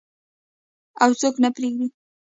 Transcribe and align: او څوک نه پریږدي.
او 1.03 1.09
څوک 1.19 1.35
نه 1.43 1.49
پریږدي. 1.55 1.87